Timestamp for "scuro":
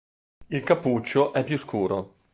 1.59-2.15